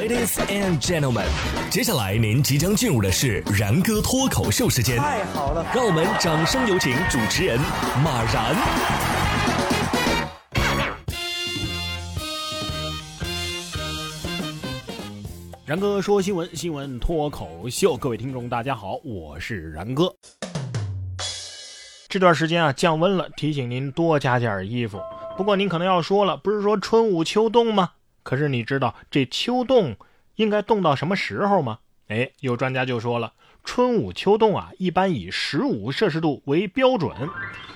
[0.00, 1.26] Ladies and gentlemen，
[1.70, 4.96] 接下来您即将进入的是然哥脱口秀时间。
[4.96, 7.60] 太好了，让我们掌声有请主持人
[8.02, 8.56] 马然。
[15.66, 20.10] 然哥说新闻，新闻脱口秀，各位听众大家好，我是然哥。
[22.08, 24.98] 这段时间啊降温了，提醒您多加件衣服。
[25.36, 27.90] 不过您可能要说了，不是说春捂秋冻吗？
[28.22, 29.96] 可是你知道这秋冻
[30.36, 31.78] 应该冻到什么时候吗？
[32.08, 37.14] 哎，有专家就说了，春捂秋冻啊，一般以十五摄氏度为标准。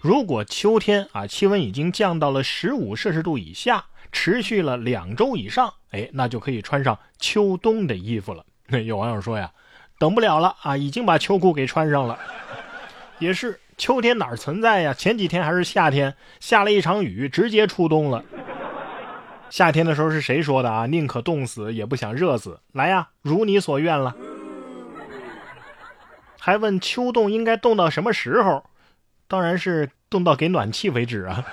[0.00, 8.44] 如果秋天啊气温已经降到了十五摄氏度以下，持续了两周以上，哎，那就可以穿上秋冬的衣服了。
[8.84, 9.50] 有网友说呀，
[9.98, 12.18] 等不了了啊，已经把秋裤给穿上了。
[13.18, 14.94] 也是，秋天哪儿存在呀？
[14.94, 18.24] 前几天还是夏天，下了一场雨，直接出冬了。
[19.50, 20.86] 夏天的时候是谁说的啊？
[20.86, 22.60] 宁可冻死也不想热死。
[22.72, 24.16] 来呀，如你所愿了。
[26.38, 28.64] 还问秋冻应该冻到什么时候？
[29.28, 31.44] 当然是冻到给暖气为止啊。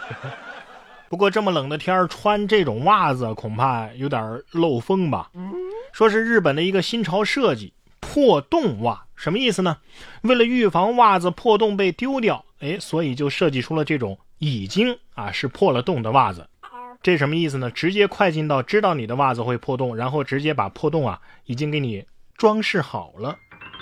[1.10, 5.32] 不过这么冷的天儿穿这种袜子恐怕有点漏风吧？
[5.92, 9.78] 说是日本的一个新潮设计——破洞袜，什么意思呢？
[10.22, 16.48] 为了预防袜子破洞被丢掉，哎，所以就设计出了这种已经啊是破了洞的袜子。
[17.02, 17.72] 这什么意思呢？
[17.72, 23.38] 直接快进到知道你的袜子会破洞，然后直接把破洞啊已经给你装饰好了。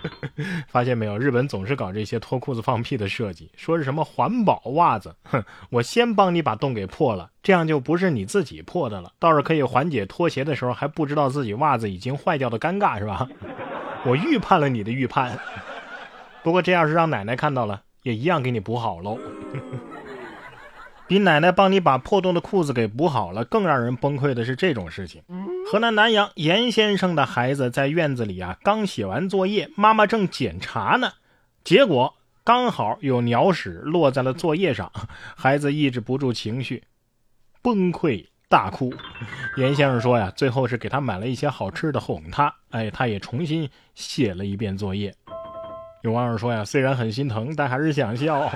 [0.69, 5.16] 发现没有，日本总是搞这些脱裤子放屁的设计，说是什么环保袜子。
[5.23, 13.27] 哼，我先帮你把洞给破了，这样就不是你自己破的了，倒是可以缓解脱鞋的时候还不知道自己袜子已经坏掉的尴尬，是吧？
[14.05, 15.39] 我预判了你的预判。
[16.43, 19.17] 不过这要是让奶奶看到了，也一样给你补好喽。
[21.08, 25.22] 比奶奶帮你把破洞的裤子给补好了更让人崩溃的是这种事情。
[25.72, 31.14] 河南南阳严先生的孩子在院子里啊，刚写完作业，妈妈正检查呢，
[31.64, 34.92] 结果刚好有鸟屎落在了作业上，
[35.36, 36.83] 孩子抑制不住情绪，
[37.61, 38.94] 崩溃大哭。
[39.58, 45.14] 严先生说呀，最后是给他买了一些好吃的哄他，哎，他也重新写了一遍作业。
[46.05, 48.48] 有网友说呀，虽然很心疼，但还是想笑。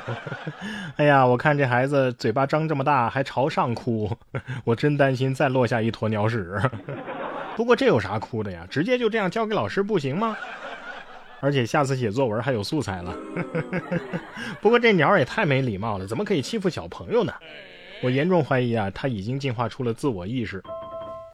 [0.98, 4.16] 哎呀，我看这孩子嘴巴张这么大，还朝上哭，
[4.64, 6.62] 我真担心再落下一坨鸟屎。
[7.58, 8.68] 不过这有啥哭的呀？
[8.70, 10.38] 直接就这样交给老师不行吗？
[11.40, 13.16] 而且下次写作文还有素材了。
[14.62, 17.34] 不过这鸟也太没礼貌了，怎么可以欺负小朋友呢？
[18.04, 20.62] 我严重怀疑啊，他已经进化出了自我意识。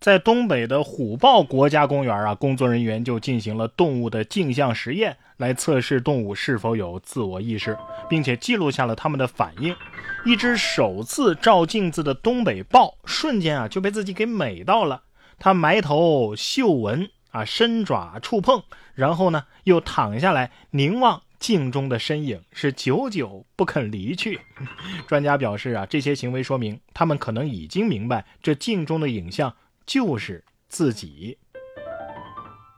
[0.05, 7.75] 在东北的虎豹国家公园啊，工作人员就进行了动物的镜像实验，来测试动物是否有自我意识，
[8.07, 9.75] 并且记录下了它们的反应。
[10.23, 15.01] 一只首次照镜子的东北豹，瞬间啊就被自己给美到了。
[15.39, 18.61] 它埋头嗅闻啊，伸爪触碰，
[18.93, 24.39] 然后呢又躺下来凝望镜中的身影，是久久不肯离去。
[25.09, 29.51] 专家表示啊，这些行为说明它们可能已经明白这镜中的影像。
[29.85, 31.37] 就是自己。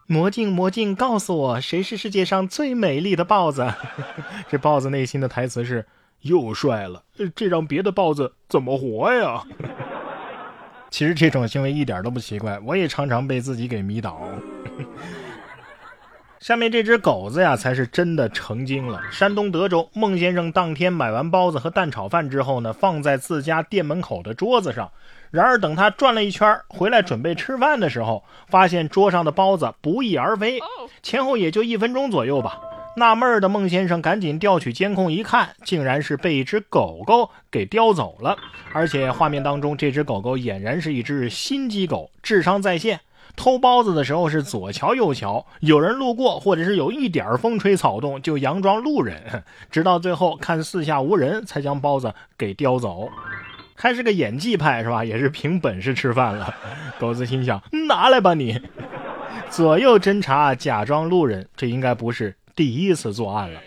[0.05, 3.73] 魔镜，魔镜，告诉我谁是世界上最美丽的豹子？
[4.49, 5.85] 这豹子内心的台词是：
[6.21, 7.03] 又帅了，
[7.35, 9.43] 这让别的豹子怎么活呀？
[10.89, 14.29] 其实这种行为一点都不奇怪，我也常常被自己给迷倒。
[16.39, 19.01] 下面这只狗子呀，才是真的成精了。
[19.11, 24.91] 山东德州孟先生当天买完包子和蛋炒饭之后呢，放在自家店门口的桌子上。
[25.31, 30.59] 然而等他转了一圈回来准备吃饭的时候，发现桌上的包子不翼而飞，
[31.01, 32.59] 前后也就一分钟左右吧。
[32.95, 38.37] 纳闷的孟先生赶紧调取监控一看，竟然是被一只狗狗给叼走了。
[38.73, 42.99] 而且画面当中这只狗狗俨然是一只心机狗，智商在线。
[43.37, 53.07] 偷包子的时候是左瞧右瞧，有人路过或者是有一点风吹草动就佯装路人， 直到最后看四下无人才将包子给叼走，
[53.75, 55.05] 还是个演技派是吧？
[55.05, 56.53] 也是凭本事吃饭了。
[56.99, 58.59] 狗子心想：拿来吧你！
[59.51, 63.61] 左右侦查，假装路人，这应该不是第一次作案了。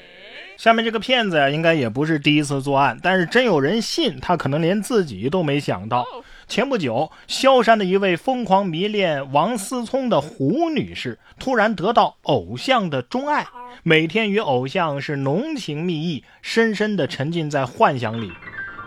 [0.56, 6.05] 下面这个骗子呀，应该也不是第一次作案，但是真有人信，他可能连自己都没想到。
[6.50, 13.47] 前不久，萧山的一位疯狂迷恋王思聪的胡女士，突然得到偶像的钟爱，
[13.85, 18.32] 每天与偶像是浓情蜜意，深深的沉浸在幻想里。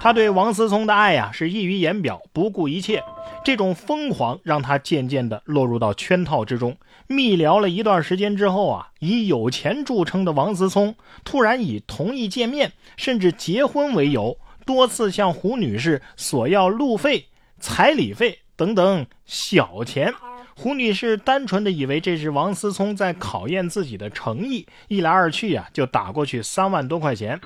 [0.02, 3.02] 她对王思聪的爱呀，是溢于言表，不顾一切。
[3.46, 6.76] 这种疯狂让她渐渐的落入到圈套之中。
[7.08, 10.94] 密聊了一段时间之后啊，以有钱著称的王思聪，
[11.24, 17.28] 突然以同意见面，甚至结婚为由，多次向胡女士索要路费。
[17.66, 20.14] 彩礼费等等小钱，
[20.54, 27.40] 胡女士单纯的以为这是王思聪在考验自己的诚意，一来二去呀，就打过去三万多块钱。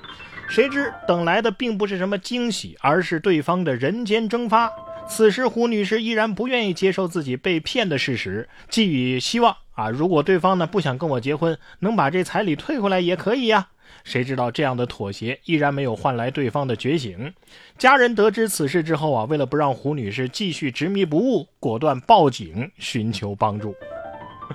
[0.49, 4.71] 谁知等来的并不是什么惊喜，而是对方的人间蒸发。
[5.09, 13.69] 此时胡女士依然不愿意接受自己被骗的事实，寄予希望啊，如果对方呢不想跟我结婚，能把这彩礼退回来也可以呀。
[14.03, 17.33] 谁知道这样的妥协依然没有换来对方的觉醒。
[17.77, 23.73] 家人得知此事之后啊，为了不让胡女士继续执迷不悟，果断报警寻求帮助。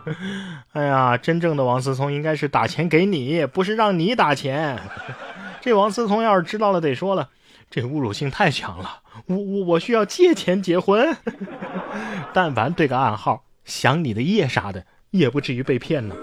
[0.73, 4.79] 哎呀，真正的王思聪应该是打钱给你，不是让你打钱。
[5.61, 7.31] 这王思聪要是知道了，得说了，
[7.71, 9.01] 这侮辱性太强了。
[9.27, 11.17] 我我我需要借钱结婚。
[12.33, 16.15] 但凡对个暗号，想你的夜啥的，也不至于被骗呢。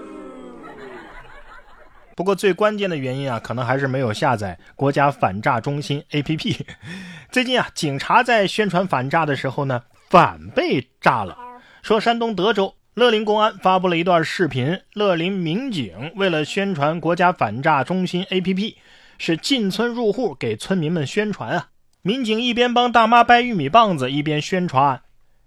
[2.16, 6.60] 不过最关键的原因啊，可能还是没有下载国家反诈中心 APP。
[7.32, 11.38] 最近啊，警察在宣传反诈的时候呢，反被诈了。
[11.82, 18.74] 说山东德州乐陵公安发布了一段视频，乐陵民警为了宣传国家反诈中心 APP，
[19.16, 21.69] 是进村入户给村民们宣传啊。
[22.02, 25.02] 民警一边帮大妈掰玉米棒子，一边宣传，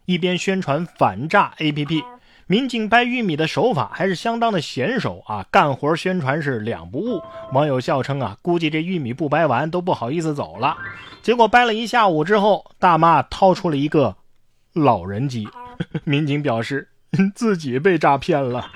[0.05, 2.03] 一边宣传反诈 APP。
[2.45, 7.23] 民警掰玉米的手法还是相当的娴熟啊，干活宣传是两不误。
[7.53, 10.77] 网友笑称啊，估计这玉米不掰完都不好意思走了。
[11.23, 14.15] 结果掰了一下午之后，大妈掏出了一个
[14.73, 15.47] 老人机。
[16.03, 16.89] 民警表示
[17.33, 18.69] 自己被诈骗了。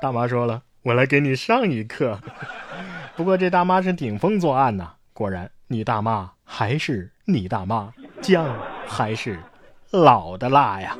[0.00, 2.18] 大妈说了：“我来给你上一课。”
[3.16, 8.56] 不过这大妈是顶风作案呐，果然你大妈还是你大妈，姜
[8.88, 9.38] 还是
[9.90, 10.96] 老的辣呀。